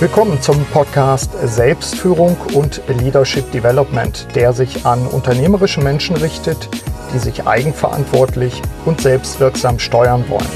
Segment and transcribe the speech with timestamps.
[0.00, 6.68] Willkommen zum Podcast Selbstführung und Leadership Development, der sich an unternehmerische Menschen richtet,
[7.12, 10.46] die sich eigenverantwortlich und selbstwirksam steuern wollen.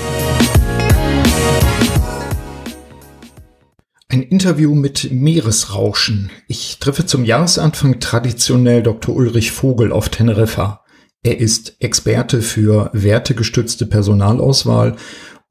[4.08, 6.30] Ein Interview mit Meeresrauschen.
[6.46, 9.16] Ich treffe zum Jahresanfang traditionell Dr.
[9.16, 10.84] Ulrich Vogel auf Teneriffa.
[11.24, 14.94] Er ist Experte für wertegestützte Personalauswahl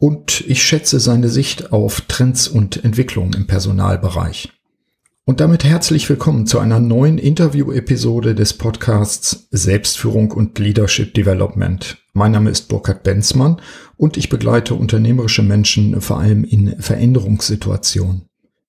[0.01, 4.49] und ich schätze seine Sicht auf Trends und Entwicklungen im Personalbereich.
[5.25, 11.99] Und damit herzlich willkommen zu einer neuen Interview-Episode des Podcasts Selbstführung und Leadership Development.
[12.13, 13.61] Mein Name ist Burkhard Benzmann
[13.95, 18.23] und ich begleite unternehmerische Menschen vor allem in Veränderungssituationen.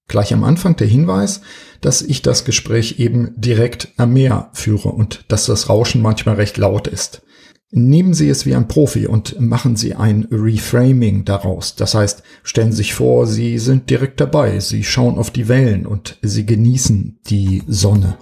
[0.08, 1.40] Gleich am Anfang der Hinweis,
[1.80, 6.58] dass ich das Gespräch eben direkt am Meer führe und dass das Rauschen manchmal recht
[6.58, 7.22] laut ist.
[7.74, 11.74] Nehmen Sie es wie ein Profi und machen Sie ein Reframing daraus.
[11.74, 15.86] Das heißt, stellen Sie sich vor, Sie sind direkt dabei, Sie schauen auf die Wellen
[15.86, 18.18] und Sie genießen die Sonne.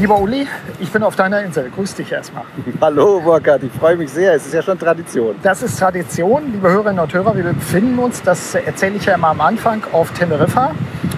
[0.00, 0.46] Lieber Uli,
[0.80, 1.68] ich bin auf deiner Insel.
[1.68, 2.44] Grüß dich erstmal.
[2.80, 4.32] Hallo Burkhard, ich freue mich sehr.
[4.32, 5.36] Es ist ja schon Tradition.
[5.42, 7.36] Das ist Tradition, liebe Hörerinnen und Hörer.
[7.36, 10.74] Wir befinden uns, das erzähle ich ja immer am Anfang, auf Teneriffa.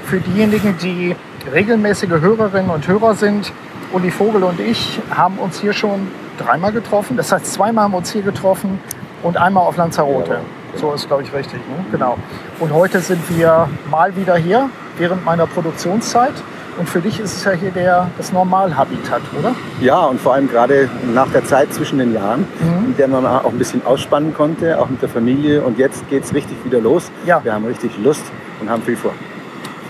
[0.07, 1.15] Für diejenigen, die
[1.53, 3.53] regelmäßige Hörerinnen und Hörer sind.
[3.93, 6.09] Uli Vogel und ich haben uns hier schon
[6.39, 7.17] dreimal getroffen.
[7.17, 8.81] Das heißt, zweimal haben wir uns hier getroffen
[9.23, 10.33] und einmal auf Lanzarote.
[10.33, 10.41] Ja.
[10.79, 11.61] So ist, glaube ich, richtig.
[11.61, 11.85] Ne?
[11.93, 12.19] Genau.
[12.61, 16.35] Und heute sind wir mal wieder hier während meiner Produktionszeit.
[16.79, 19.55] Und für dich ist es ja hier der, das Normalhabitat, oder?
[19.81, 22.91] Ja, und vor allem gerade nach der Zeit zwischen den Jahren, mhm.
[22.91, 25.63] in der man auch ein bisschen ausspannen konnte, auch mit der Familie.
[25.63, 27.11] Und jetzt geht es richtig wieder los.
[27.25, 27.43] Ja.
[27.43, 28.25] Wir haben richtig Lust
[28.61, 29.13] und haben viel vor.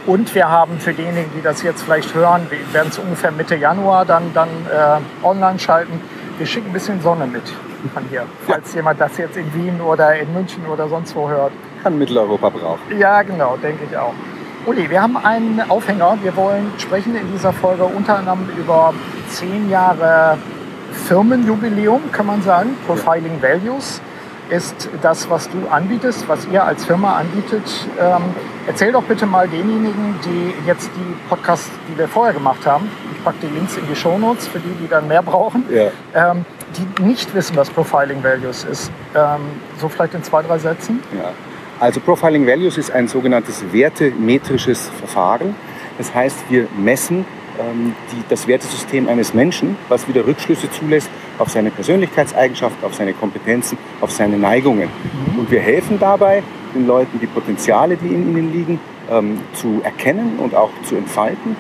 [0.07, 3.57] Und wir haben für diejenigen, die das jetzt vielleicht hören, wir werden es ungefähr Mitte
[3.57, 6.01] Januar dann, dann äh, online schalten.
[6.39, 7.43] Wir schicken ein bisschen Sonne mit
[7.93, 8.77] von hier, falls ja.
[8.77, 11.53] jemand das jetzt in Wien oder in München oder sonst wo hört.
[11.83, 12.99] Kann Mitteleuropa brauchen.
[12.99, 14.15] Ja, genau, denke ich auch.
[14.67, 16.19] Uli, wir haben einen Aufhänger.
[16.23, 18.95] Wir wollen sprechen in dieser Folge unter anderem über
[19.29, 20.39] zehn Jahre
[21.07, 23.49] Firmenjubiläum, kann man sagen, Profiling ja.
[23.49, 24.01] Values
[24.49, 27.63] ist das, was du anbietest, was ihr als Firma anbietet.
[28.01, 28.23] Ähm,
[28.67, 33.25] erzähl doch bitte mal denjenigen, die jetzt die Podcasts, die wir vorher gemacht haben, ich
[33.25, 35.91] packe die Links in die Shownotes für die, die dann mehr brauchen, ja.
[36.15, 36.45] ähm,
[36.77, 38.91] die nicht wissen, was Profiling Values ist.
[39.15, 39.41] Ähm,
[39.81, 41.01] so vielleicht in zwei, drei Sätzen.
[41.17, 41.31] Ja.
[41.79, 45.55] Also Profiling Values ist ein sogenanntes wertemetrisches Verfahren.
[45.99, 47.25] Das heißt, wir messen
[47.59, 53.13] ähm, die, das Wertesystem eines Menschen, was wieder Rückschlüsse zulässt auf seine Persönlichkeitseigenschaften, auf seine
[53.13, 54.89] Kompetenzen, auf seine Neigungen.
[55.37, 56.43] Und wir helfen dabei,
[56.75, 58.81] den Leuten die Potenziale, die in ihnen liegen,
[59.11, 61.57] ähm, zu erkennen und auch zu entfalten.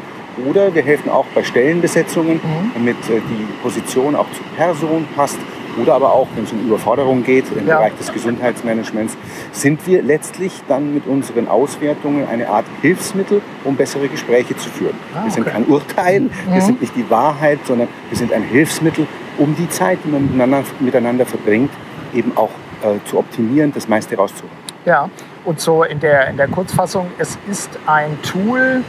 [0.48, 2.70] Oder wir helfen auch bei Stellenbesetzungen, mhm.
[2.74, 5.38] damit äh, die Position auch zur Person passt,
[5.80, 7.78] oder aber auch, wenn es um Überforderung geht im ja.
[7.78, 9.16] Bereich des Gesundheitsmanagements,
[9.52, 14.94] sind wir letztlich dann mit unseren Auswertungen eine Art Hilfsmittel, um bessere Gespräche zu führen.
[15.14, 15.24] Ah, okay.
[15.24, 16.30] Wir sind kein Urteil, mhm.
[16.52, 19.06] wir sind nicht die Wahrheit, sondern wir sind ein Hilfsmittel,
[19.38, 21.70] um die Zeit, die man miteinander, miteinander verbringt,
[22.14, 22.50] eben auch
[22.82, 24.56] äh, zu optimieren, das meiste rauszuholen.
[24.84, 25.10] Ja,
[25.44, 28.82] und so in der, in der Kurzfassung, es ist ein Tool,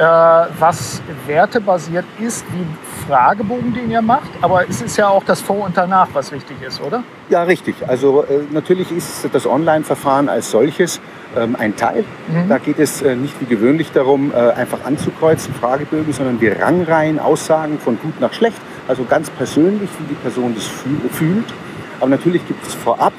[0.00, 2.64] was wertebasiert ist, wie
[3.06, 4.30] Fragebogen, den ihr macht.
[4.40, 7.02] Aber es ist ja auch das Vor und Danach, was wichtig ist, oder?
[7.28, 7.74] Ja, richtig.
[7.86, 11.00] Also äh, natürlich ist das Online-Verfahren als solches
[11.36, 12.04] ähm, ein Teil.
[12.28, 12.48] Mhm.
[12.48, 17.18] Da geht es äh, nicht wie gewöhnlich darum, äh, einfach anzukreuzen, Fragebögen, sondern wir rangreihen
[17.18, 18.60] Aussagen von gut nach schlecht.
[18.88, 20.64] Also ganz persönlich, wie die Person das
[21.12, 21.46] fühlt.
[22.00, 23.12] Aber natürlich gibt es vorab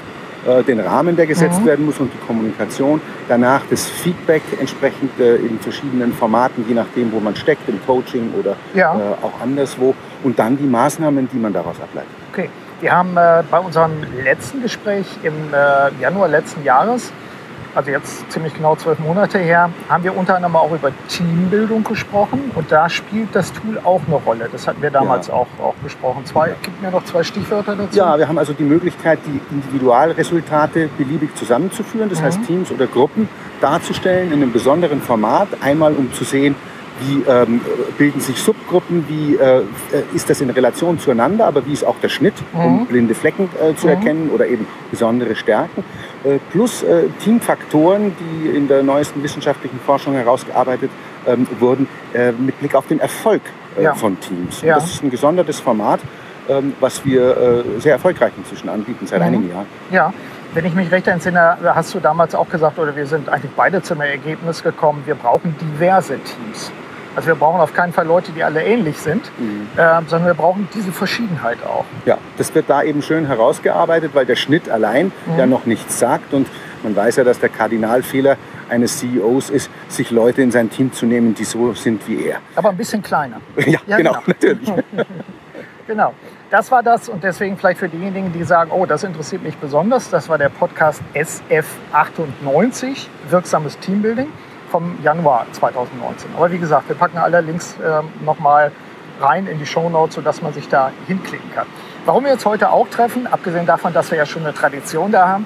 [0.48, 1.66] äh, den Rahmen, der gesetzt mhm.
[1.66, 3.02] werden muss und die Kommunikation.
[3.28, 8.34] Danach das Feedback entsprechend äh, in verschiedenen Formaten, je nachdem, wo man steckt, im Coaching
[8.40, 8.94] oder ja.
[8.96, 9.96] äh, auch anderswo.
[10.24, 12.12] Und dann die Maßnahmen, die man daraus ableitet.
[12.32, 12.50] Okay.
[12.82, 13.92] Wir haben äh, bei unserem
[14.24, 17.14] letzten Gespräch im äh, Januar letzten Jahres
[17.76, 22.52] also jetzt ziemlich genau zwölf Monate her, haben wir unter anderem auch über Teambildung gesprochen
[22.56, 24.50] und da spielt das Tool auch eine Rolle.
[24.52, 25.34] Das hatten wir damals ja.
[25.34, 26.26] auch, auch besprochen.
[26.26, 27.98] Zwei, Gib mir noch zwei Stichwörter dazu.
[27.98, 32.26] Ja, wir haben also die Möglichkeit, die Individualresultate beliebig zusammenzuführen, das mhm.
[32.26, 33.30] heißt Teams oder Gruppen
[33.62, 35.48] darzustellen in einem besonderen Format.
[35.62, 36.56] Einmal, um zu sehen,
[37.00, 37.62] wie ähm,
[37.98, 39.64] bilden sich Subgruppen, wie äh,
[40.14, 42.60] ist das in Relation zueinander, aber wie ist auch der Schnitt, mhm.
[42.60, 43.94] um blinde Flecken äh, zu mhm.
[43.94, 45.84] erkennen oder eben besondere Stärken.
[46.24, 50.92] Äh, plus äh, Teamfaktoren, die in der neuesten wissenschaftlichen Forschung herausgearbeitet
[51.26, 53.42] ähm, wurden, äh, mit Blick auf den Erfolg
[53.82, 53.96] ja.
[53.96, 54.62] von Teams.
[54.62, 54.76] Ja.
[54.76, 56.00] Das ist ein gesondertes Format,
[56.48, 59.26] ähm, was wir sehr erfolgreich inzwischen anbieten, seit mhm.
[59.26, 59.66] einigen Jahren.
[59.90, 60.14] Ja.
[60.54, 63.82] Wenn ich mich recht entsinne, hast du damals auch gesagt, oder wir sind eigentlich beide
[63.82, 66.72] zu einem Ergebnis gekommen, wir brauchen diverse Teams.
[67.16, 69.68] Also wir brauchen auf keinen Fall Leute, die alle ähnlich sind, mhm.
[69.76, 71.86] äh, sondern wir brauchen diese Verschiedenheit auch.
[72.06, 75.38] Ja, das wird da eben schön herausgearbeitet, weil der Schnitt allein mhm.
[75.38, 76.34] ja noch nichts sagt.
[76.34, 76.48] Und
[76.84, 78.38] Man weiß ja, dass der Kardinalfehler
[78.70, 82.40] eines CEOs ist, sich Leute in sein Team zu nehmen, die so sind wie er.
[82.56, 83.42] Aber ein bisschen kleiner.
[83.58, 84.74] Ja, ja genau, genau, natürlich.
[85.88, 86.14] genau.
[86.50, 90.10] Das war das und deswegen vielleicht für diejenigen, die sagen, oh, das interessiert mich besonders,
[90.10, 94.28] das war der Podcast SF98, wirksames Teambuilding
[94.72, 96.32] vom Januar 2019.
[96.36, 98.72] Aber wie gesagt, wir packen alle Links äh, nochmal
[99.20, 101.68] rein in die Show Notes, sodass man sich da hinklicken kann.
[102.06, 105.28] Warum wir uns heute auch treffen, abgesehen davon, dass wir ja schon eine Tradition da
[105.28, 105.46] haben,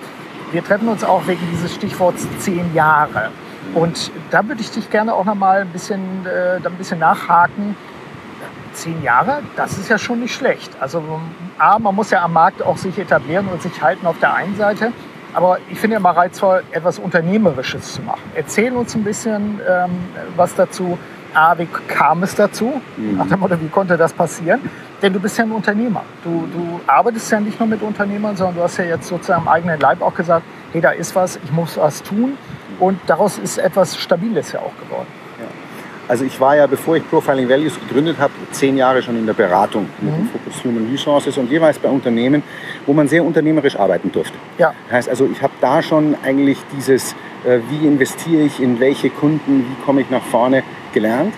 [0.51, 3.31] wir treffen uns auch wegen dieses Stichworts zehn Jahre.
[3.73, 7.75] Und da würde ich dich gerne auch noch mal ein bisschen, äh, ein bisschen nachhaken.
[8.73, 10.71] Zehn Jahre, das ist ja schon nicht schlecht.
[10.79, 11.01] Also
[11.57, 14.55] A, man muss ja am Markt auch sich etablieren und sich halten auf der einen
[14.57, 14.91] Seite.
[15.35, 18.21] Aber ich finde ja mal reizvoll, etwas Unternehmerisches zu machen.
[18.33, 19.91] Erzähl uns ein bisschen ähm,
[20.37, 20.97] was dazu.
[21.33, 22.81] A, wie kam es dazu?
[22.95, 23.17] Mhm.
[23.17, 24.61] Nach dem Motto, wie konnte das passieren?
[25.01, 26.03] Denn du bist ja ein Unternehmer.
[26.23, 29.49] Du, du arbeitest ja nicht nur mit Unternehmern, sondern du hast ja jetzt sozusagen am
[29.49, 32.37] eigenen Leib auch gesagt, hey, da ist was, ich muss was tun.
[32.79, 35.07] Und daraus ist etwas Stabiles ja auch geworden.
[36.07, 39.33] Also ich war ja, bevor ich Profiling Values gegründet habe, zehn Jahre schon in der
[39.33, 40.29] Beratung mit dem mhm.
[40.29, 42.43] Fokus Human Resources und jeweils bei Unternehmen,
[42.85, 44.37] wo man sehr unternehmerisch arbeiten durfte.
[44.57, 44.73] Ja.
[44.87, 47.13] Das heißt also, ich habe da schon eigentlich dieses,
[47.43, 50.63] äh, wie investiere ich in welche Kunden, wie komme ich nach vorne
[50.93, 51.33] gelernt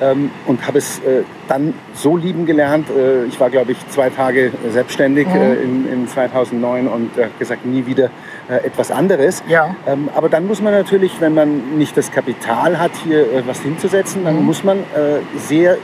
[0.00, 2.88] ähm, und habe es äh, dann so lieben gelernt.
[2.90, 5.34] Äh, ich war, glaube ich, zwei Tage selbstständig mhm.
[5.34, 8.10] äh, in, in, 2009 und habe gesagt, nie wieder
[8.48, 9.42] äh, etwas anderes.
[9.48, 9.74] Ja.
[9.86, 13.60] Ähm, aber dann muss man natürlich, wenn man nicht das Kapital hat, hier äh, was
[13.60, 14.44] hinzusetzen, dann mhm.
[14.44, 15.78] muss man äh, sehr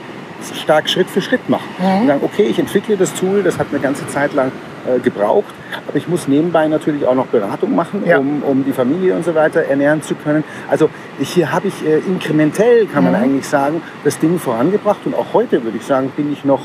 [0.53, 1.67] stark Schritt für Schritt machen.
[1.79, 2.01] Mhm.
[2.01, 4.51] Und sagen, okay, ich entwickle das Tool, das hat eine ganze Zeit lang
[4.85, 5.53] äh, gebraucht,
[5.87, 8.17] aber ich muss nebenbei natürlich auch noch Beratung machen, ja.
[8.17, 10.43] um, um die Familie und so weiter ernähren zu können.
[10.69, 10.89] Also
[11.19, 13.19] hier habe ich äh, inkrementell, kann man mhm.
[13.23, 16.61] eigentlich sagen, das Ding vorangebracht und auch heute würde ich sagen, bin ich noch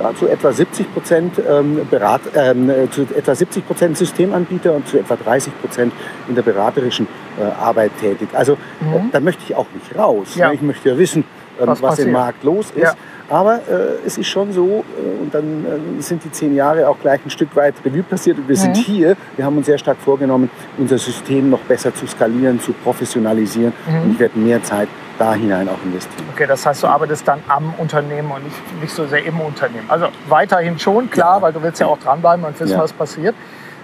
[0.00, 4.98] ja, zu etwa 70 Prozent ähm, Berat, ähm, zu etwa 70 Prozent Systemanbieter und zu
[4.98, 5.92] etwa 30 Prozent
[6.28, 7.06] in der beraterischen
[7.38, 8.28] äh, Arbeit tätig.
[8.32, 8.94] Also mhm.
[8.94, 10.36] äh, da möchte ich auch nicht raus.
[10.36, 10.52] Ja.
[10.52, 11.24] Ich möchte ja wissen,
[11.58, 12.82] was, was im Markt los ist.
[12.82, 12.94] Ja.
[13.30, 15.64] Aber äh, es ist schon so, äh, und dann
[15.98, 18.60] äh, sind die zehn Jahre auch gleich ein Stück weit Revue passiert und wir mhm.
[18.60, 19.16] sind hier.
[19.36, 23.72] Wir haben uns sehr stark vorgenommen, unser System noch besser zu skalieren, zu professionalisieren.
[23.86, 24.02] Mhm.
[24.02, 24.88] Und ich werde mehr Zeit
[25.18, 26.24] da hinein auch investieren.
[26.32, 29.90] Okay, das heißt, du arbeitest dann am Unternehmen und nicht, nicht so sehr im Unternehmen.
[29.90, 31.42] Also weiterhin schon, klar, ja.
[31.42, 32.82] weil du willst ja auch dranbleiben und wissen, ja.
[32.82, 33.34] was passiert.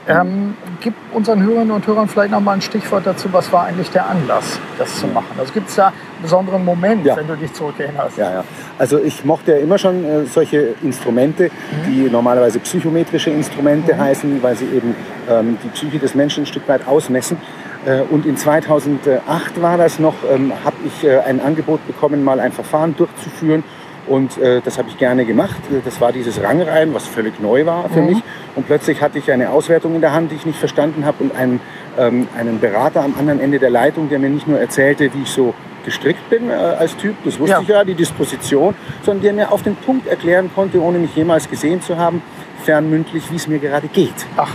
[0.07, 3.91] Ähm, gib unseren Hörerinnen und Hörern vielleicht noch mal ein Stichwort dazu, was war eigentlich
[3.91, 5.35] der Anlass, das zu machen?
[5.39, 7.17] Also gibt es da einen besonderen Moment, ja.
[7.17, 8.19] wenn du dich zurückerinnerst?
[8.19, 8.45] Ja, ja.
[8.79, 11.91] Also ich mochte ja immer schon äh, solche Instrumente, mhm.
[11.91, 14.01] die normalerweise psychometrische Instrumente mhm.
[14.01, 14.95] heißen, weil sie eben
[15.31, 17.39] ähm, die Psyche des Menschen ein Stück weit ausmessen.
[17.87, 22.41] Äh, und in 2008 war das noch, ähm, habe ich äh, ein Angebot bekommen, mal
[22.41, 23.65] ein Verfahren durchzuführen
[24.07, 25.57] und äh, das habe ich gerne gemacht.
[25.85, 28.07] Das war dieses Rangreihen, was völlig neu war für mhm.
[28.07, 28.19] mich.
[28.57, 31.35] Und plötzlich hatte ich eine Auswertung in der Hand, die ich nicht verstanden habe und
[31.35, 31.61] einen,
[31.99, 35.31] ähm, einen Berater am anderen Ende der Leitung, der mir nicht nur erzählte, wie ich
[35.31, 35.55] so
[35.85, 37.61] gestrickt bin äh, als Typ, das wusste ja.
[37.61, 41.49] ich ja, die Disposition, sondern der mir auf den Punkt erklären konnte, ohne mich jemals
[41.49, 42.23] gesehen zu haben,
[42.65, 44.27] fernmündlich, wie es mir gerade geht.
[44.37, 44.51] Ach.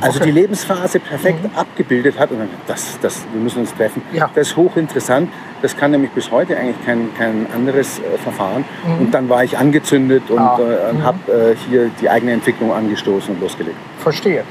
[0.00, 0.26] Also okay.
[0.26, 1.56] die Lebensphase perfekt mhm.
[1.56, 4.02] abgebildet hat und dann, das, das, wir müssen uns treffen.
[4.12, 4.30] Ja.
[4.34, 5.30] Das ist hochinteressant.
[5.64, 8.66] Das kann nämlich bis heute eigentlich kein, kein anderes äh, Verfahren.
[8.86, 9.06] Mhm.
[9.06, 10.58] Und dann war ich angezündet und ah.
[10.60, 11.02] äh, mhm.
[11.02, 13.78] habe äh, hier die eigene Entwicklung angestoßen und losgelegt.
[14.00, 14.44] Verstehe.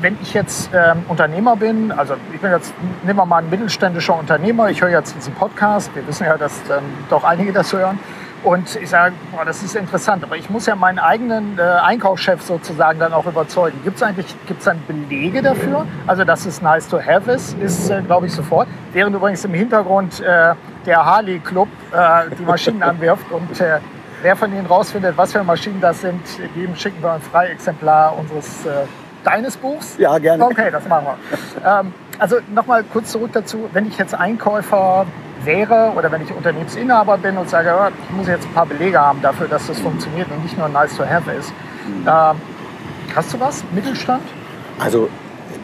[0.00, 2.74] Wenn ich jetzt ähm, Unternehmer bin, also ich bin jetzt,
[3.04, 6.54] nehmen wir mal ein mittelständischer Unternehmer, ich höre jetzt diesen Podcast, wir wissen ja, dass
[6.70, 8.00] ähm, doch einige das hören.
[8.42, 12.42] Und ich sage, boah, das ist interessant, aber ich muss ja meinen eigenen äh, Einkaufschef
[12.42, 13.80] sozusagen dann auch überzeugen.
[13.82, 15.86] Gibt es eigentlich gibt's dann Belege dafür?
[16.06, 18.68] Also, dass es nice to have ist, ist, äh, glaube ich, sofort.
[18.92, 23.78] Während übrigens im Hintergrund äh, der Harley Club äh, die Maschinen anwirft und äh,
[24.22, 26.20] wer von Ihnen rausfindet, was für Maschinen das sind,
[26.54, 28.86] dem schicken wir ein Freiexemplar unseres äh,
[29.24, 29.96] deines Buchs.
[29.98, 30.44] Ja, gerne.
[30.44, 31.80] Okay, das machen wir.
[31.80, 35.06] ähm, also nochmal kurz zurück dazu, wenn ich jetzt Einkäufer
[35.44, 38.98] wäre oder wenn ich Unternehmensinhaber bin und sage, ja, ich muss jetzt ein paar Belege
[38.98, 41.52] haben dafür, dass das funktioniert und nicht nur nice to have ist.
[42.04, 42.34] Äh,
[43.14, 43.62] hast du was?
[43.72, 44.22] Mittelstand?
[44.78, 45.08] Also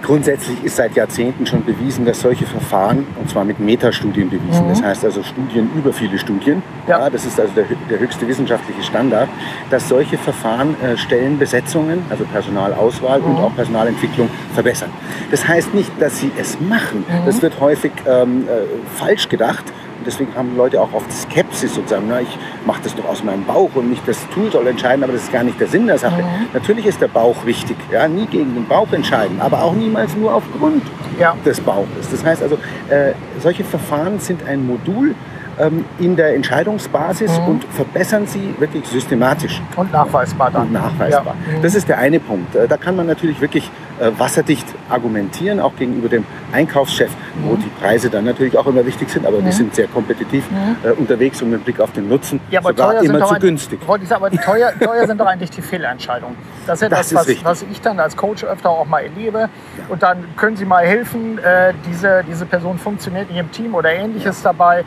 [0.03, 4.71] Grundsätzlich ist seit Jahrzehnten schon bewiesen, dass solche Verfahren, und zwar mit Metastudien bewiesen, mhm.
[4.71, 7.01] das heißt also Studien über viele Studien, ja.
[7.01, 9.29] ja das ist also der, der, höchste wissenschaftliche Standard,
[9.71, 13.27] dass solche Verfahren äh, Stellenbesetzungen, also Personalauswahl mhm.
[13.27, 14.91] und auch Personalentwicklung verbessern.
[15.31, 17.05] Das heißt nicht, dass sie es machen.
[17.09, 17.27] Mhm.
[17.27, 19.65] Das wird häufig ähm, äh, falsch gedacht
[20.03, 22.07] und deswegen haben Leute auch oft Skepsis sozusagen.
[22.09, 25.13] Na, ich mache das doch aus meinem Bauch und nicht das Tool soll entscheiden, aber
[25.13, 26.23] das ist gar nicht der Sinn der Sache.
[26.23, 26.49] Mhm.
[26.53, 27.77] Natürlich ist der Bauch wichtig.
[27.93, 30.83] Ja, nie gegen den Bauch entscheiden, aber auch niemals nur aufgrund
[31.21, 31.37] ja.
[31.47, 32.11] des Bauches.
[32.11, 32.57] Das heißt also,
[32.89, 35.15] äh, solche Verfahren sind ein Modul
[35.59, 37.47] ähm, in der Entscheidungsbasis mhm.
[37.47, 39.61] und verbessern sie wirklich systematisch.
[39.77, 40.69] Und nachweisbar dann.
[40.69, 41.35] Und nachweisbar.
[41.47, 41.59] Ja.
[41.59, 41.63] Mhm.
[41.63, 42.55] Das ist der eine Punkt.
[42.55, 47.49] Äh, da kann man natürlich wirklich äh, wasserdicht argumentieren, auch gegenüber dem Einkaufschef, mhm.
[47.49, 49.53] wo die Preise dann natürlich auch immer wichtig sind, aber die mhm.
[49.53, 50.77] sind sehr kompetitiv mhm.
[50.83, 53.87] äh, unterwegs und mit Blick auf den Nutzen ja, aber sogar teuer immer zu günstig.
[53.87, 56.37] Wollte ich sagen, aber teuer, teuer sind doch eigentlich die Fehlentscheidungen.
[56.67, 59.39] Das ist ja das, das was, was, ich dann als Coach öfter auch mal erlebe.
[59.39, 59.49] Ja.
[59.89, 63.93] Und dann können Sie mal helfen, äh, diese, diese Person funktioniert in Ihrem Team oder
[63.93, 64.51] ähnliches ja.
[64.51, 64.79] dabei.
[64.79, 64.85] Ja.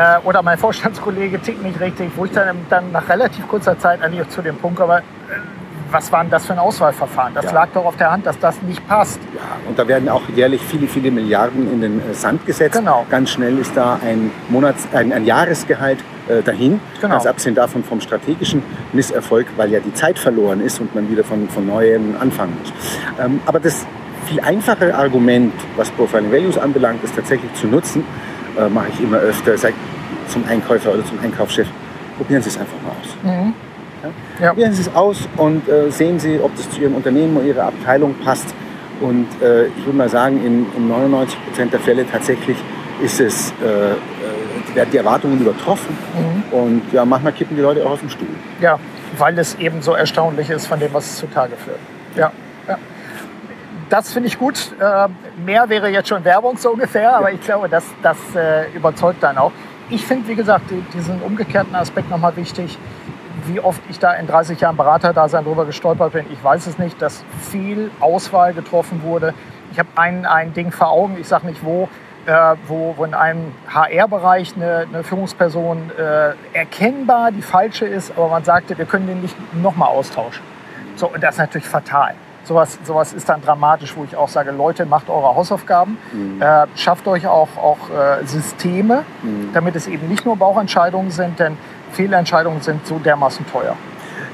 [0.00, 4.00] Äh, oder mein Vorstandskollege tickt nicht richtig, wo ich dann, dann nach relativ kurzer Zeit
[4.02, 5.02] eigentlich zu dem Punkt komme, äh,
[5.90, 7.34] was war denn das für ein Auswahlverfahren?
[7.34, 7.52] Das ja.
[7.52, 9.20] lag doch auf der Hand, dass das nicht passt.
[9.34, 12.78] Ja, und da werden auch jährlich viele, viele Milliarden in den äh, Sand gesetzt.
[12.78, 13.04] Genau.
[13.10, 16.80] Ganz schnell ist da ein, Monats-, ein, ein Jahresgehalt äh, dahin.
[17.00, 17.14] Genau.
[17.14, 18.62] Ganz abgesehen davon vom strategischen
[18.94, 22.72] Misserfolg, weil ja die Zeit verloren ist und man wieder von, von Neuem anfangen muss.
[23.22, 23.84] Ähm, aber das
[24.26, 28.04] viel einfachere Argument, was Profiling Values anbelangt, ist tatsächlich zu nutzen,
[28.56, 29.74] äh, mache ich immer öfter, sag,
[30.30, 31.68] zum Einkäufer oder zum Einkaufschef.
[32.16, 33.16] Probieren Sie es einfach mal aus.
[33.22, 33.54] Mhm.
[34.40, 34.48] Ja?
[34.48, 37.64] Probieren Sie es aus und äh, sehen Sie, ob das zu Ihrem Unternehmen oder Ihrer
[37.64, 38.54] Abteilung passt.
[39.00, 42.56] Und äh, ich würde mal sagen, in, in 99 Prozent der Fälle tatsächlich
[43.02, 43.96] ist es, äh, äh,
[44.74, 45.96] werden die Erwartungen übertroffen.
[46.14, 46.58] Mhm.
[46.58, 48.28] Und ja, manchmal kippen die Leute auch aus dem Stuhl.
[48.60, 48.78] Ja,
[49.16, 51.78] weil es eben so erstaunlich ist von dem, was es zutage führt.
[52.14, 52.32] Ja,
[52.68, 52.78] ja.
[53.88, 54.72] Das finde ich gut.
[54.78, 55.08] Äh,
[55.44, 59.36] mehr wäre jetzt schon Werbung so ungefähr, aber ich glaube, das, das äh, überzeugt dann
[59.36, 59.52] auch.
[59.90, 62.78] Ich finde, wie gesagt, diesen umgekehrten Aspekt nochmal wichtig
[63.46, 67.00] wie oft ich da in 30 Jahren Beraterdasein drüber gestolpert bin, ich weiß es nicht,
[67.00, 69.34] dass viel Auswahl getroffen wurde.
[69.72, 71.88] Ich habe ein, ein Ding vor Augen, ich sage nicht wo,
[72.26, 78.28] äh, wo, wo in einem HR-Bereich eine, eine, Führungsperson äh, erkennbar die falsche ist, aber
[78.28, 80.42] man sagte, wir können den nicht nochmal austauschen.
[80.96, 82.14] So, und das ist natürlich fatal.
[82.50, 86.42] Sowas, sowas ist dann dramatisch, wo ich auch sage, Leute, macht eure Hausaufgaben, mhm.
[86.42, 89.50] äh, schafft euch auch, auch äh, Systeme, mhm.
[89.54, 91.56] damit es eben nicht nur Bauchentscheidungen sind, denn
[91.92, 93.76] Fehlentscheidungen sind so dermaßen teuer.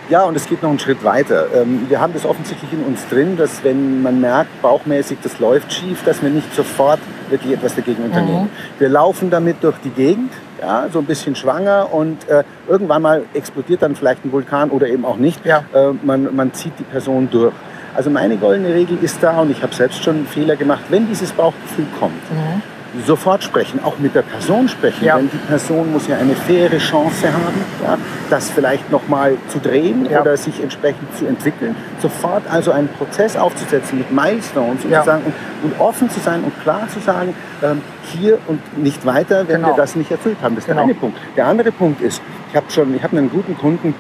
[0.09, 1.49] Ja, und es geht noch einen Schritt weiter.
[1.55, 5.71] Ähm, wir haben das offensichtlich in uns drin, dass wenn man merkt, bauchmäßig, das läuft
[5.71, 8.45] schief, dass wir nicht sofort wirklich etwas dagegen unternehmen.
[8.45, 8.79] Mhm.
[8.79, 13.25] Wir laufen damit durch die Gegend, ja, so ein bisschen schwanger und äh, irgendwann mal
[13.35, 15.45] explodiert dann vielleicht ein Vulkan oder eben auch nicht.
[15.45, 15.65] Ja.
[15.75, 17.53] Äh, man, man zieht die Person durch.
[17.97, 21.33] Also meine goldene Regel ist da, und ich habe selbst schon Fehler gemacht, wenn dieses
[21.33, 22.63] Bauchgefühl kommt, mhm
[23.05, 25.05] sofort sprechen, auch mit der Person sprechen.
[25.05, 25.17] Ja.
[25.17, 27.99] Denn die Person muss ja eine faire Chance haben, ja,
[28.31, 30.21] das vielleicht nochmal zu drehen ja.
[30.21, 31.77] oder sich entsprechend zu entwickeln.
[32.01, 36.59] Sofort also einen Prozess aufzusetzen mit Milestones und, sagen, und, und, offen zu sein und
[36.63, 39.69] klar zu sagen, ähm, hier und nicht weiter, wenn genau.
[39.69, 40.55] wir das nicht erfüllt haben.
[40.55, 40.81] Das ist genau.
[40.81, 41.19] der eine Punkt.
[41.37, 43.95] Der andere Punkt ist, ich habe schon, ich habe einen guten Kunden,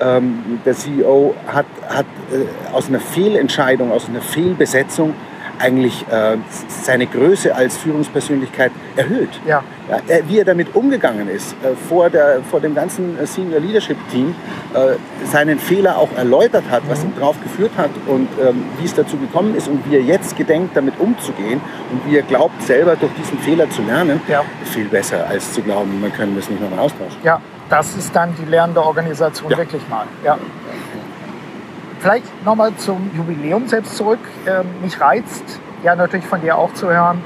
[0.00, 5.14] ähm, der CEO hat, hat äh, aus einer Fehlentscheidung, aus einer Fehlbesetzung
[5.62, 6.36] eigentlich äh,
[6.68, 9.28] seine Größe als Führungspersönlichkeit erhöht.
[9.46, 9.62] Ja.
[9.88, 13.60] ja er, wie er damit umgegangen ist, äh, vor, der, vor dem ganzen äh, Senior
[13.60, 14.34] Leadership Team,
[14.74, 14.96] äh,
[15.26, 17.10] seinen Fehler auch erläutert hat, was mhm.
[17.10, 20.36] ihn darauf geführt hat und ähm, wie es dazu gekommen ist und wie er jetzt
[20.36, 24.42] gedenkt, damit umzugehen und wie er glaubt, selber durch diesen Fehler zu lernen, ja.
[24.64, 27.18] viel besser als zu glauben, man können das nicht nochmal austauschen.
[27.22, 27.40] Ja,
[27.72, 29.56] das ist dann die lernende Organisation ja.
[29.56, 30.06] wirklich mal.
[30.22, 30.36] Ja.
[32.00, 34.18] Vielleicht nochmal zum Jubiläum selbst zurück.
[34.46, 37.24] Ähm, mich reizt ja natürlich von dir auch zu hören.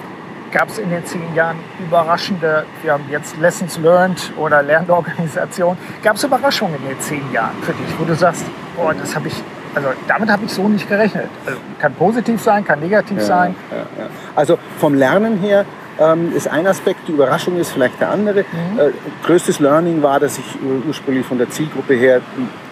[0.53, 6.15] Gab es in den zehn Jahren überraschende, wir haben jetzt Lessons Learned oder Lernorganisation, gab
[6.15, 8.45] es Überraschungen in den zehn Jahren für dich, wo du sagst,
[8.79, 9.43] oh, das habe ich,
[9.75, 11.29] also damit habe ich so nicht gerechnet.
[11.45, 13.57] Also, kann positiv sein, kann negativ ja, sein.
[13.73, 14.11] Ja, ja.
[14.37, 15.65] Also vom Lernen her
[15.99, 18.41] ähm, ist ein Aspekt, die Überraschung ist vielleicht der andere.
[18.41, 18.79] Mhm.
[18.79, 18.91] Äh,
[19.25, 20.45] größtes Learning war, dass ich
[20.87, 22.21] ursprünglich von der Zielgruppe her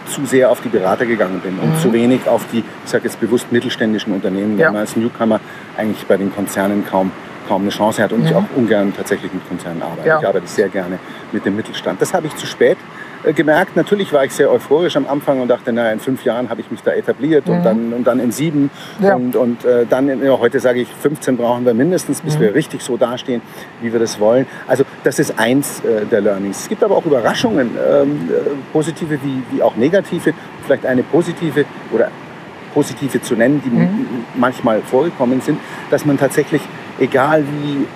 [0.06, 1.78] zu sehr auf die Berater gegangen bin und mhm.
[1.78, 4.66] zu wenig auf die, ich sage jetzt bewusst mittelständischen Unternehmen, ja.
[4.66, 5.40] weil man als Newcomer
[5.76, 7.10] eigentlich bei den Konzernen kaum
[7.48, 8.26] kaum eine Chance hat und mhm.
[8.26, 10.08] ich auch ungern tatsächlich mit Konzernen arbeite.
[10.08, 10.18] Ja.
[10.18, 10.98] Ich arbeite sehr gerne
[11.32, 12.00] mit dem Mittelstand.
[12.00, 12.78] Das habe ich zu spät
[13.32, 13.76] gemerkt.
[13.76, 16.70] Natürlich war ich sehr euphorisch am Anfang und dachte, naja, in fünf Jahren habe ich
[16.70, 17.54] mich da etabliert mhm.
[17.54, 18.70] und, dann, und dann in sieben.
[19.00, 19.14] Ja.
[19.14, 22.42] Und, und äh, dann, in, ja, heute sage ich, 15 brauchen wir mindestens, bis mhm.
[22.42, 23.42] wir richtig so dastehen,
[23.80, 24.46] wie wir das wollen.
[24.66, 26.60] Also das ist eins äh, der Learnings.
[26.62, 30.34] Es gibt aber auch Überraschungen, ähm, äh, positive wie, wie auch negative.
[30.66, 32.08] Vielleicht eine positive oder
[32.74, 34.24] positive zu nennen, die mhm.
[34.34, 36.60] manchmal vorgekommen sind, dass man tatsächlich,
[36.98, 37.86] egal wie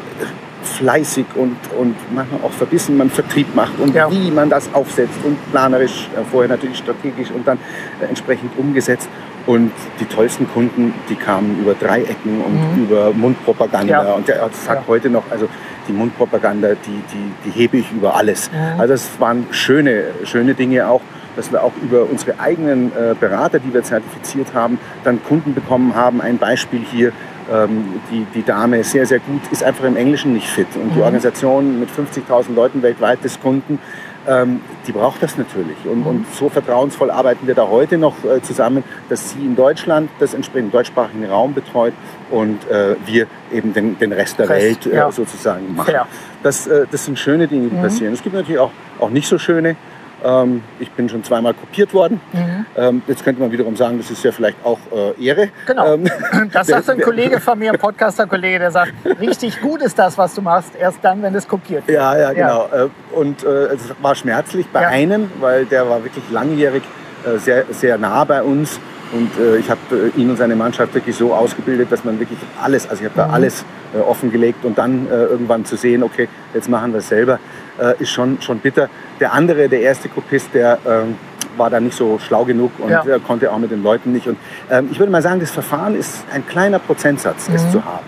[0.69, 4.11] fleißig und, und manchmal auch verbissen man Vertrieb macht und ja.
[4.11, 7.59] wie man das aufsetzt und planerisch, äh, vorher natürlich strategisch und dann
[8.01, 9.09] äh, entsprechend umgesetzt.
[9.47, 12.85] Und die tollsten Kunden, die kamen über Dreiecken und mhm.
[12.85, 14.05] über Mundpropaganda.
[14.05, 14.13] Ja.
[14.13, 14.85] Und der sagt ja.
[14.87, 15.49] heute noch, also
[15.89, 18.51] die Mundpropaganda, die, die, die hebe ich über alles.
[18.51, 18.79] Mhm.
[18.79, 21.01] Also es waren schöne, schöne Dinge auch.
[21.39, 25.95] dass wir auch über unsere eigenen äh, Berater, die wir zertifiziert haben, dann Kunden bekommen
[25.95, 26.21] haben.
[26.21, 27.13] Ein Beispiel hier,
[27.53, 30.69] ähm, die, die Dame sehr, sehr gut, ist einfach im Englischen nicht fit.
[30.75, 31.03] Und die mhm.
[31.03, 33.79] Organisation mit 50.000 Leuten weltweit des Kunden,
[34.27, 35.77] ähm, die braucht das natürlich.
[35.85, 40.11] Und, und, so vertrauensvoll arbeiten wir da heute noch äh, zusammen, dass sie in Deutschland
[40.19, 41.95] das entsprechende deutschsprachigen Raum betreut
[42.31, 45.11] und äh, wir eben den, den Rest der Rest, Welt äh, ja.
[45.11, 45.95] sozusagen machen.
[45.95, 46.07] Ja.
[46.43, 47.83] Das, äh, das sind schöne Dinge, die mhm.
[47.83, 48.13] passieren.
[48.13, 49.77] Es gibt natürlich auch, auch nicht so schöne.
[50.25, 52.21] Ähm, ich bin schon zweimal kopiert worden.
[52.33, 52.67] Mhm.
[52.77, 55.51] Ähm, jetzt könnte man wiederum sagen, das ist ja vielleicht auch äh, Ehre.
[55.67, 55.95] Genau.
[55.95, 56.11] Ähm,
[56.53, 60.35] das sagt ein Kollege von mir, ein Podcaster-Kollege, der sagt, richtig gut ist das, was
[60.35, 61.97] du machst, erst dann, wenn es kopiert wird.
[61.97, 62.69] Ja, ja, genau.
[62.73, 62.85] Ja.
[62.85, 64.89] Äh, und äh, es war schmerzlich bei ja.
[64.89, 66.83] einem, weil der war wirklich langjährig
[67.25, 68.81] äh, sehr, sehr nah bei uns.
[69.13, 69.81] Und äh, ich habe
[70.17, 73.17] äh, ihn und seine Mannschaft wirklich so ausgebildet, dass man wirklich alles, also ich habe
[73.19, 73.35] da mhm.
[73.35, 73.65] alles
[74.07, 77.39] offengelegt und dann irgendwann zu sehen, okay, jetzt machen wir es selber,
[77.81, 78.89] äh, ist schon, schon bitter.
[79.21, 81.17] Der andere, der erste Kopist, der ähm,
[81.57, 83.05] war da nicht so schlau genug und ja.
[83.27, 84.27] konnte auch mit den Leuten nicht.
[84.27, 84.39] Und
[84.71, 87.55] ähm, ich würde mal sagen, das Verfahren ist ein kleiner Prozentsatz, mhm.
[87.57, 88.07] es zu haben.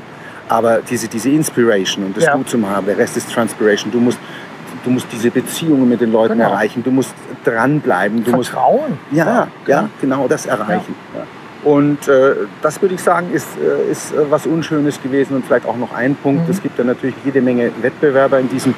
[0.49, 2.35] Aber diese, diese Inspiration und das ja.
[2.35, 3.93] gut zu machen, der Rest ist Transpiration.
[3.93, 4.19] Du musst,
[4.85, 6.50] du musst diese Beziehungen mit den Leuten genau.
[6.50, 6.83] erreichen.
[6.83, 8.25] Du musst dranbleiben.
[8.25, 8.99] Du Vertrauen.
[9.11, 10.95] Musst, ja, ja, genau, das erreichen.
[11.15, 11.23] Ja.
[11.62, 15.67] Und äh, das würde ich sagen, ist, äh, ist äh, was Unschönes gewesen und vielleicht
[15.67, 16.47] auch noch ein Punkt.
[16.47, 16.50] Mhm.
[16.50, 18.75] Es gibt ja natürlich jede Menge Wettbewerber in diesem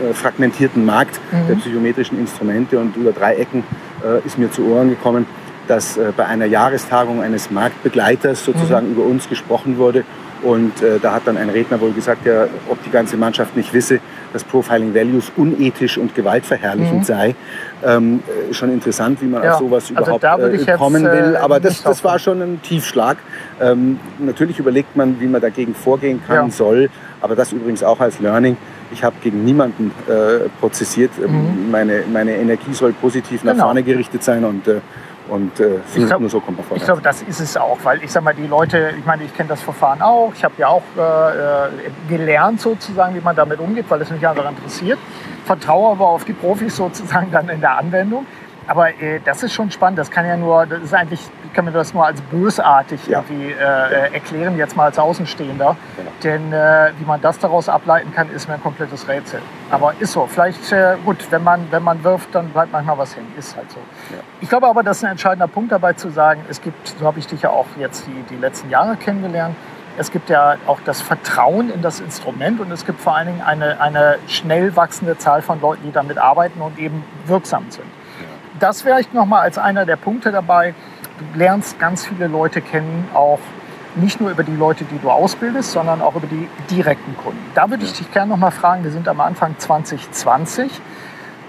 [0.00, 1.48] äh, fragmentierten Markt mhm.
[1.48, 3.64] der psychometrischen Instrumente und über drei Ecken
[4.04, 5.26] äh, ist mir zu Ohren gekommen,
[5.68, 8.92] dass äh, bei einer Jahrestagung eines Marktbegleiters sozusagen mhm.
[8.94, 10.04] über uns gesprochen wurde
[10.42, 13.74] und äh, da hat dann ein Redner wohl gesagt, ja, ob die ganze Mannschaft nicht
[13.74, 14.00] wisse,
[14.32, 17.04] dass Profiling Values unethisch und gewaltverherrlichend mhm.
[17.04, 17.34] sei.
[17.84, 19.52] Ähm, äh, schon interessant, wie man ja.
[19.52, 21.36] auf sowas also überhaupt äh, kommen will.
[21.36, 23.18] Aber das, das war schon ein Tiefschlag.
[23.60, 26.50] Ähm, natürlich überlegt man, wie man dagegen vorgehen kann, ja.
[26.50, 26.90] soll.
[27.20, 28.56] Aber das übrigens auch als Learning.
[28.92, 31.12] Ich habe gegen niemanden äh, prozessiert.
[31.22, 31.70] Ähm, mhm.
[31.70, 33.64] Meine, meine Energie soll positiv nach genau.
[33.66, 34.80] vorne gerichtet sein und äh,
[35.30, 36.82] und äh, so, glaub, nur so kommt man vorwärts.
[36.82, 39.34] Ich glaube, das ist es auch, weil ich sage mal, die Leute, ich meine, ich
[39.34, 40.32] kenne das Verfahren auch.
[40.34, 41.70] Ich habe ja auch äh, äh,
[42.08, 44.98] gelernt sozusagen, wie man damit umgeht, weil es mich einfach interessiert.
[45.44, 48.26] Vertraue aber auf die Profis sozusagen dann in der Anwendung.
[48.70, 49.98] Aber äh, das ist schon spannend.
[49.98, 53.18] Das kann ja nur, das ist eigentlich, ich kann mir das nur als bösartig ja.
[53.18, 55.76] irgendwie äh, erklären, jetzt mal als Außenstehender.
[55.96, 56.10] Genau.
[56.22, 59.42] Denn äh, wie man das daraus ableiten kann, ist mir ein komplettes Rätsel.
[59.72, 60.28] Aber ist so.
[60.28, 63.32] Vielleicht, äh, gut, wenn man, wenn man wirft, dann bleibt manchmal was hängen.
[63.36, 63.80] Ist halt so.
[64.14, 64.22] Ja.
[64.40, 67.18] Ich glaube aber, das ist ein entscheidender Punkt dabei zu sagen, es gibt, so habe
[67.18, 69.56] ich dich ja auch jetzt die, die letzten Jahre kennengelernt,
[69.98, 73.42] es gibt ja auch das Vertrauen in das Instrument und es gibt vor allen Dingen
[73.42, 77.84] eine, eine schnell wachsende Zahl von Leuten, die damit arbeiten und eben wirksam sind
[78.60, 80.74] das wäre ich nochmal als einer der Punkte dabei.
[81.18, 83.40] Du lernst ganz viele Leute kennen, auch
[83.96, 87.40] nicht nur über die Leute, die du ausbildest, sondern auch über die direkten Kunden.
[87.54, 90.70] Da würde ich dich gerne nochmal fragen, wir sind am Anfang 2020.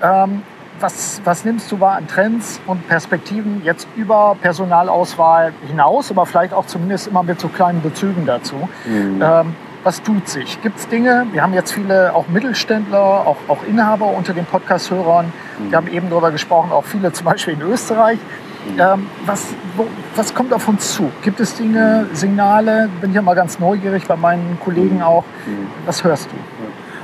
[0.01, 0.41] Ähm,
[0.79, 6.53] was, was, nimmst du wahr an Trends und Perspektiven jetzt über Personalauswahl hinaus, aber vielleicht
[6.53, 8.69] auch zumindest immer mit so kleinen Bezügen dazu?
[8.85, 9.21] Mhm.
[9.21, 10.61] Ähm, was tut sich?
[10.61, 11.25] Gibt es Dinge?
[11.31, 15.27] Wir haben jetzt viele auch Mittelständler, auch, auch Inhaber unter den Podcast-Hörern.
[15.57, 15.71] Mhm.
[15.71, 18.19] Wir haben eben darüber gesprochen, auch viele zum Beispiel in Österreich.
[18.65, 18.79] Mhm.
[18.79, 21.11] Ähm, was, wo, was kommt auf uns zu?
[21.23, 22.89] Gibt es Dinge, Signale?
[23.01, 25.03] Bin ich mal ganz neugierig bei meinen Kollegen mhm.
[25.03, 25.23] auch.
[25.45, 25.67] Mhm.
[25.85, 26.35] Was hörst du?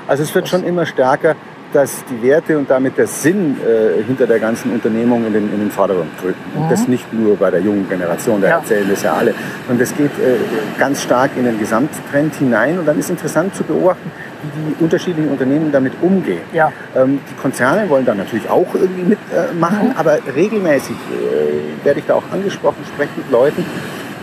[0.08, 1.36] Also es wird schon immer stärker
[1.74, 5.60] dass die Werte und damit der Sinn äh, hinter der ganzen Unternehmung in den, in
[5.60, 6.40] den Vordergrund rücken.
[6.56, 6.70] Und mhm.
[6.70, 8.58] das nicht nur bei der jungen Generation, da ja.
[8.58, 9.34] erzählen das ja alle.
[9.68, 10.38] Und das geht äh,
[10.80, 12.80] ganz stark in den Gesamttrend hinein.
[12.80, 14.12] Und dann ist interessant zu beobachten,
[14.44, 16.42] wie die unterschiedlichen Unternehmen damit umgehen.
[16.54, 16.72] Ja.
[16.96, 19.98] Ähm, die Konzerne wollen da natürlich auch irgendwie mitmachen, äh, mhm.
[19.98, 23.66] aber regelmäßig äh, werde ich da auch angesprochen, spreche mit Leuten,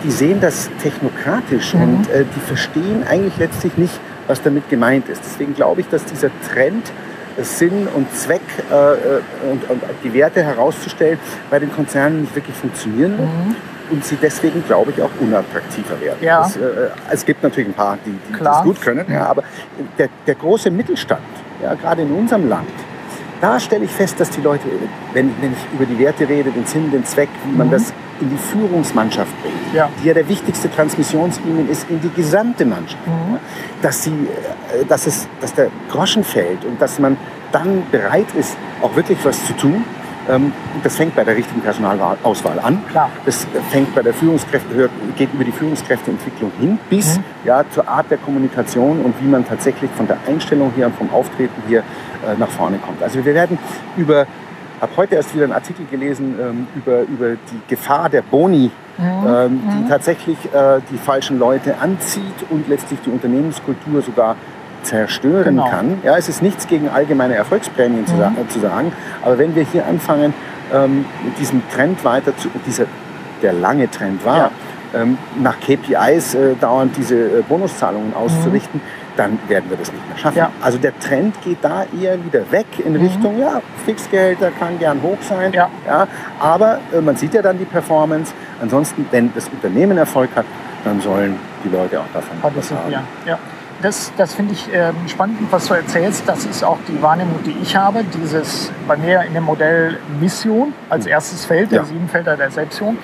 [0.05, 1.83] die sehen das technokratisch mhm.
[1.83, 5.23] und äh, die verstehen eigentlich letztlich nicht, was damit gemeint ist.
[5.25, 6.93] Deswegen glaube ich, dass dieser Trend
[7.39, 9.21] Sinn und Zweck äh, äh,
[9.51, 11.19] und, und, die Werte herauszustellen,
[11.51, 13.57] bei den Konzernen nicht wirklich funktionieren mhm.
[13.91, 16.19] und sie deswegen, glaube ich, auch unattraktiver werden.
[16.21, 16.43] Ja.
[16.43, 19.43] Das, äh, es gibt natürlich ein paar, die, die das gut können, ja, aber
[19.99, 21.23] der, der große Mittelstand,
[21.63, 22.69] ja, gerade in unserem Land,
[23.45, 24.65] da stelle ich fest, dass die Leute,
[25.13, 27.73] wenn, wenn ich über die Werte rede, den Sinn, den Zweck, wie man mhm.
[27.73, 29.91] das in die Führungsmannschaft bringt, ja.
[30.03, 33.37] die ja der wichtigste Transmissionslinien ist in die gesamte Mannschaft, mhm.
[33.83, 37.19] dass, sie, äh, dass, es, dass der Groschen fällt und dass man
[37.53, 39.85] dann bereit ist, auch wirklich was zu tun.
[40.27, 42.83] Ähm, das fängt bei der richtigen Personalauswahl an.
[42.89, 43.11] Klar.
[43.27, 47.25] Das fängt bei der Führungskräfte, geht über die Führungskräfteentwicklung hin bis mhm.
[47.45, 51.11] ja, zur Art der Kommunikation und wie man tatsächlich von der Einstellung her und vom
[51.11, 51.83] Auftreten hier
[52.39, 53.03] nach vorne kommt.
[53.03, 53.59] Also wir werden
[53.97, 54.27] über
[54.85, 59.05] habe heute erst wieder einen Artikel gelesen ähm, über, über die Gefahr der Boni, mhm.
[59.27, 59.89] ähm, die mhm.
[59.89, 64.37] tatsächlich äh, die falschen Leute anzieht und letztlich die Unternehmenskultur sogar
[64.83, 65.71] zerstören genau.
[65.71, 65.99] kann.
[66.03, 68.07] Ja, es ist nichts gegen allgemeine Erfolgsprämien mhm.
[68.07, 70.35] zu, zu, sagen, aber wenn wir hier anfangen,
[70.73, 71.07] ähm,
[71.41, 72.85] diesen Trend weiter zu, dieser,
[73.43, 75.01] der lange Trend war, ja.
[75.01, 80.09] ähm, nach KPIs äh, dauernd diese äh, Bonuszahlungen auszurichten, mhm dann werden wir das nicht
[80.09, 80.39] mehr schaffen.
[80.39, 80.51] Ja.
[80.61, 83.01] Also der Trend geht da eher wieder weg in mhm.
[83.07, 85.69] Richtung, ja, Fixgehälter kann gern hoch sein, ja.
[85.87, 86.07] ja
[86.41, 88.33] aber äh, man sieht ja dann die Performance.
[88.61, 90.47] Ansonsten, wenn das Unternehmen Erfolg hat,
[90.85, 92.93] dann sollen die Leute auch davon was haben.
[93.27, 93.39] Ja.
[93.83, 96.27] Das, das finde ich äh, spannend, was du erzählst.
[96.27, 98.03] Das ist auch die Wahrnehmung, die ich habe.
[98.05, 101.11] Dieses bei mir in dem Modell Mission als mhm.
[101.11, 101.85] erstes Feld, der ja.
[101.85, 102.97] sieben Felder der Selbstführung.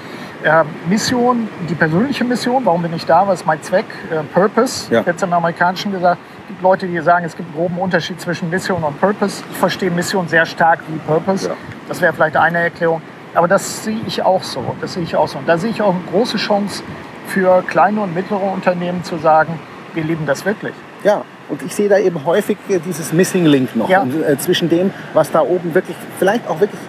[0.42, 4.92] Äh, Mission, die persönliche Mission, warum bin ich da, was ist mein Zweck, äh, Purpose,
[4.92, 5.02] ja.
[5.04, 8.48] jetzt im Amerikanischen gesagt, es gibt Leute, die sagen, es gibt einen groben Unterschied zwischen
[8.48, 9.42] Mission und Purpose.
[9.50, 11.48] Ich verstehe Mission sehr stark wie Purpose.
[11.48, 11.54] Ja.
[11.88, 13.02] Das wäre vielleicht eine Erklärung.
[13.34, 14.74] Aber das sehe ich auch so.
[14.80, 15.38] Das sehe ich auch so.
[15.38, 16.82] Und da sehe ich auch eine große Chance
[17.26, 19.60] für kleine und mittlere Unternehmen zu sagen,
[19.94, 20.74] wir lieben das wirklich.
[21.04, 24.04] Ja, und ich sehe da eben häufig dieses Missing Link noch ja.
[24.04, 26.80] äh, zwischen dem, was da oben wirklich, vielleicht auch wirklich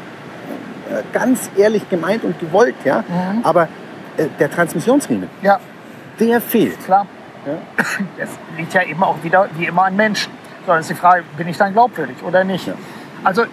[1.13, 3.03] ganz ehrlich gemeint und gewollt, ja.
[3.07, 3.43] Mhm.
[3.43, 3.67] Aber
[4.17, 5.59] äh, der Transmissionsriemen, ja.
[6.19, 6.83] der fehlt.
[6.83, 7.05] Klar.
[7.45, 7.53] Ja.
[8.17, 10.31] Das liegt ja eben auch wieder wie immer an Menschen.
[10.65, 12.67] So, ist die Frage, bin ich dann glaubwürdig oder nicht?
[12.67, 12.73] Ja.
[13.23, 13.47] Also äh,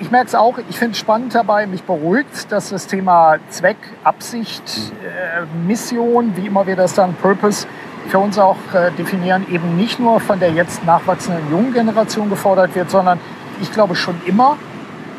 [0.00, 3.78] ich merke es auch, ich finde es spannend dabei, mich beruhigt, dass das Thema Zweck,
[4.04, 5.06] Absicht, mhm.
[5.06, 7.66] äh, Mission, wie immer wir das dann, Purpose,
[8.08, 12.74] für uns auch äh, definieren, eben nicht nur von der jetzt nachwachsenden jungen Generation gefordert
[12.74, 13.20] wird, sondern
[13.60, 14.56] ich glaube schon immer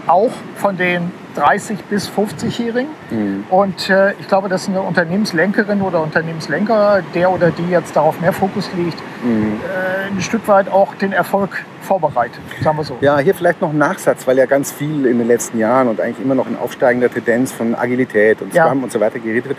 [0.06, 2.90] auch von den 30 bis 50-Jährigen.
[3.10, 3.44] Mhm.
[3.50, 8.34] Und äh, ich glaube, dass eine Unternehmenslenkerin oder Unternehmenslenker, der oder die jetzt darauf mehr
[8.34, 9.60] Fokus legt, mhm.
[9.64, 12.98] äh, ein Stück weit auch den Erfolg vorbereitet, sagen wir so.
[13.02, 16.00] Ja, hier vielleicht noch ein Nachsatz, weil ja ganz viel in den letzten Jahren und
[16.00, 18.84] eigentlich immer noch in aufsteigender Tendenz von Agilität und Scrum ja.
[18.84, 19.58] und so weiter geredet wird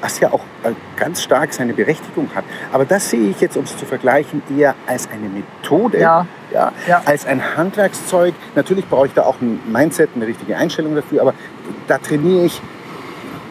[0.00, 2.44] was ja auch äh, ganz stark seine Berechtigung hat.
[2.72, 6.26] Aber das sehe ich jetzt, um es zu vergleichen, eher als eine Methode, ja.
[6.52, 7.02] Ja, ja.
[7.04, 8.34] als ein Handwerkszeug.
[8.54, 11.34] Natürlich brauche ich da auch ein Mindset, eine richtige Einstellung dafür, aber
[11.86, 12.60] da trainiere ich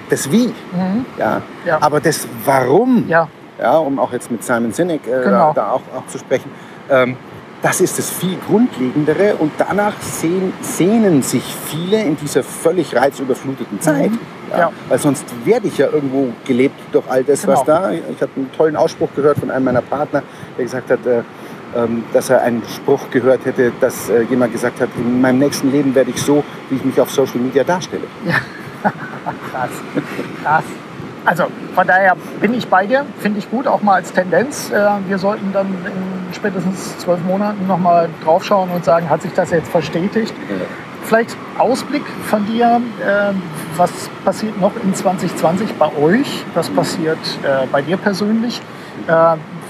[0.10, 0.48] das Wie.
[0.48, 1.06] Mhm.
[1.18, 1.42] Ja.
[1.66, 1.78] ja.
[1.82, 3.28] Aber das Warum, ja.
[3.60, 5.52] Ja, um auch jetzt mit Simon Sinek äh, genau.
[5.54, 6.50] da auch, auch, zu sprechen,
[6.90, 7.18] ähm,
[7.62, 13.82] das ist das viel Grundlegendere und danach sehen, sehnen sich viele in dieser völlig reizüberfluteten
[13.82, 14.12] Zeit.
[14.12, 14.20] Mhm.
[14.52, 14.72] Ja, ja.
[14.88, 17.54] Weil sonst werde ich ja irgendwo gelebt durch all das, genau.
[17.54, 17.92] was da.
[17.92, 20.24] Ich habe einen tollen Ausspruch gehört von einem meiner Partner,
[20.58, 21.22] der gesagt hat, äh,
[21.76, 25.72] ähm, dass er einen Spruch gehört hätte, dass äh, jemand gesagt hat, in meinem nächsten
[25.72, 28.06] Leben werde ich so, wie ich mich auf Social Media darstelle.
[28.26, 28.36] Ja.
[29.52, 29.70] krass,
[30.42, 30.64] krass.
[31.26, 34.72] Also von daher bin ich bei dir, finde ich gut, auch mal als Tendenz.
[34.72, 39.52] Äh, wir sollten dann in spätestens zwölf Monaten nochmal draufschauen und sagen, hat sich das
[39.52, 40.34] jetzt verstetigt?
[41.04, 43.34] Vielleicht Ausblick von dir, äh,
[43.78, 43.92] was
[44.24, 46.46] passiert noch in 2020 bei euch?
[46.54, 48.62] Was passiert äh, bei dir persönlich?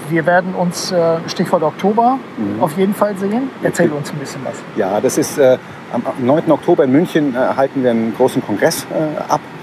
[0.08, 0.92] wir werden uns,
[1.28, 2.60] Stichwort Oktober, mhm.
[2.60, 3.48] auf jeden Fall sehen.
[3.62, 4.56] Erzähl uns ein bisschen was.
[4.76, 6.50] Ja, das ist am 9.
[6.50, 8.88] Oktober in München halten wir einen großen Kongress
[9.28, 9.59] ab äh,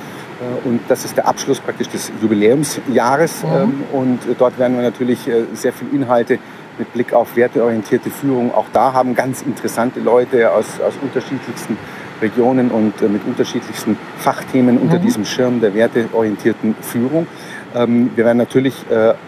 [0.64, 3.44] und das ist der Abschluss praktisch des Jubiläumsjahres.
[3.44, 3.50] Mhm.
[3.50, 6.40] Ähm, und dort werden wir natürlich äh, sehr viele Inhalte
[6.78, 9.16] mit Blick auf werteorientierte Führung auch da haben.
[9.16, 11.78] Ganz interessante Leute aus, aus unterschiedlichsten
[12.22, 14.82] Regionen und äh, mit unterschiedlichsten Fachthemen mhm.
[14.82, 17.26] unter diesem Schirm der werteorientierten Führung.
[17.74, 18.86] Ähm, wir werden natürlich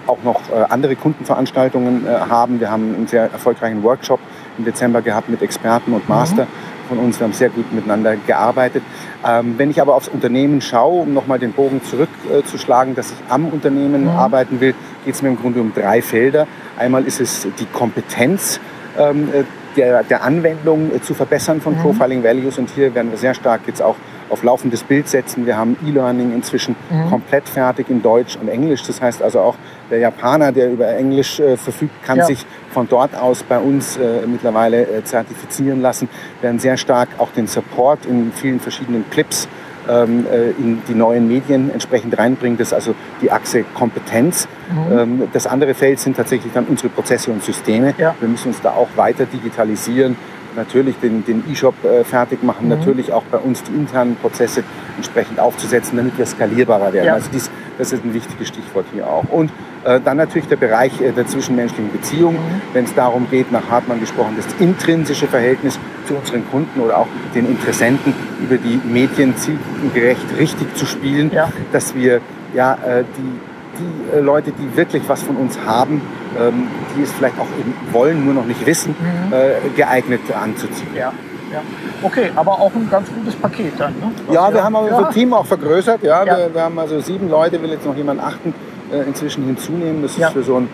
[0.07, 2.59] auch noch andere Kundenveranstaltungen haben.
[2.59, 4.19] Wir haben einen sehr erfolgreichen Workshop
[4.57, 6.45] im Dezember gehabt mit Experten und Master.
[6.45, 7.19] Mhm von uns.
[7.19, 8.84] Wir haben sehr gut miteinander gearbeitet.
[9.25, 13.17] Ähm, wenn ich aber aufs Unternehmen schaue, um nochmal den Bogen zurückzuschlagen, äh, dass ich
[13.30, 14.10] am Unternehmen mhm.
[14.10, 14.73] arbeiten will,
[15.06, 16.47] geht es mir im Grunde um drei Felder.
[16.78, 18.60] Einmal ist es die Kompetenz
[18.97, 19.43] ähm, äh,
[19.78, 21.82] der, der Anwendung äh, zu verbessern von mhm.
[21.82, 22.58] Profiling Values.
[22.58, 23.95] Und hier werden wir sehr stark jetzt auch
[24.29, 25.45] auf laufendes Bild setzen.
[25.45, 27.09] Wir haben E-Learning inzwischen mhm.
[27.09, 28.83] komplett fertig in Deutsch und Englisch.
[28.83, 29.55] Das heißt also auch
[29.89, 32.25] der Japaner, der über Englisch äh, verfügt, kann ja.
[32.25, 36.09] sich von dort aus bei uns äh, mittlerweile äh, zertifizieren lassen.
[36.39, 39.47] Wir werden sehr stark auch den Support in vielen verschiedenen Clips
[39.89, 42.57] ähm, äh, in die neuen Medien entsprechend reinbringen.
[42.57, 44.47] Das ist also die Achse Kompetenz.
[44.71, 44.99] Mhm.
[44.99, 47.95] Ähm, das andere Feld sind tatsächlich dann unsere Prozesse und Systeme.
[47.97, 48.15] Ja.
[48.19, 50.15] Wir müssen uns da auch weiter digitalisieren
[50.59, 52.77] natürlich den, den E-Shop äh, fertig machen, mhm.
[52.77, 54.63] natürlich auch bei uns die internen Prozesse
[54.97, 57.07] entsprechend aufzusetzen, damit wir skalierbarer werden.
[57.07, 57.13] Ja.
[57.15, 59.23] Also dies, das ist ein wichtiges Stichwort hier auch.
[59.29, 59.51] Und
[59.85, 62.61] äh, dann natürlich der Bereich äh, der zwischenmenschlichen Beziehung, mhm.
[62.73, 67.07] wenn es darum geht, nach Hartmann gesprochen, das intrinsische Verhältnis zu unseren Kunden oder auch
[67.33, 71.51] den Interessenten über die Medien zielgerecht richtig zu spielen, ja.
[71.71, 72.21] dass wir
[72.53, 73.39] ja, äh, die
[73.79, 76.01] die äh, Leute, die wirklich was von uns haben,
[76.37, 79.33] ähm, die es vielleicht auch eben wollen, nur noch nicht wissen, mhm.
[79.33, 80.95] äh, geeignet anzuziehen.
[80.95, 81.13] Ja.
[81.51, 81.61] Ja.
[82.03, 83.93] Okay, aber auch ein ganz gutes Paket dann.
[83.93, 84.11] Ne?
[84.31, 84.97] Ja, wir haben aber ja.
[84.97, 86.03] unser Team auch vergrößert.
[86.03, 86.37] Ja, ja.
[86.37, 88.53] Wir, wir, haben also sieben Leute, will jetzt noch jemand achten,
[88.91, 90.03] äh, inzwischen hinzunehmen.
[90.03, 90.69] Das ist für so ein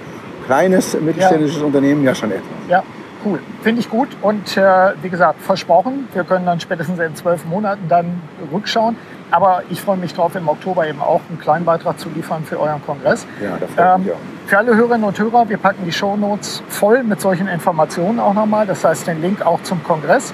[0.46, 2.44] kleines mittelständisches Unternehmen ja schon etwas.
[2.70, 2.84] Ja,
[3.26, 4.10] Cool, finde ich gut.
[4.22, 8.22] Und äh, wie gesagt, versprochen, wir können dann spätestens in zwölf Monaten dann
[8.54, 8.96] rückschauen.
[9.32, 12.60] Aber ich freue mich drauf, im Oktober eben auch einen kleinen Beitrag zu liefern für
[12.60, 13.26] euren Kongress.
[13.42, 14.18] Ja, freut ähm, mich auch.
[14.46, 18.68] Für alle Hörerinnen und Hörer, wir packen die Shownotes voll mit solchen Informationen auch nochmal.
[18.68, 20.32] Das heißt, den Link auch zum Kongress.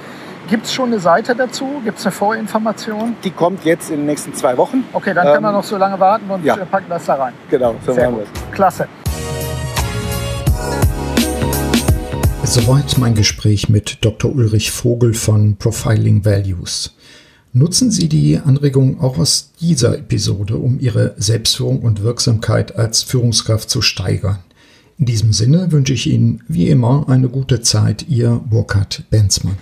[0.50, 1.82] Gibt es schon eine Seite dazu?
[1.86, 3.16] Gibt es eine Vorinformation?
[3.24, 4.84] Die kommt jetzt in den nächsten zwei Wochen.
[4.92, 6.58] Okay, dann ähm, können wir noch so lange warten und ja.
[6.58, 7.34] packen das da rein.
[7.50, 8.52] Genau, so Sehr machen wir es.
[8.52, 8.88] Klasse.
[12.54, 14.30] Soweit mein Gespräch mit Dr.
[14.36, 16.94] Ulrich Vogel von Profiling Values.
[17.54, 23.70] Nutzen Sie die Anregung auch aus dieser Episode, um Ihre Selbstführung und Wirksamkeit als Führungskraft
[23.70, 24.40] zu steigern.
[24.98, 29.58] In diesem Sinne wünsche ich Ihnen wie immer eine gute Zeit, Ihr Burkhard Benzmann.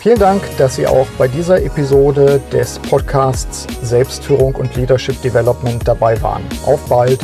[0.00, 6.20] Vielen Dank, dass Sie auch bei dieser Episode des Podcasts Selbstführung und Leadership Development dabei
[6.20, 6.42] waren.
[6.66, 7.20] Auf bald!